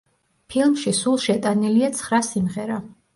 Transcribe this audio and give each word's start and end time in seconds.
ფილმში 0.53 0.93
სულ 0.99 1.19
შეტანილია 1.25 1.91
ცხრა 1.99 2.21
სიმღერა. 2.29 2.79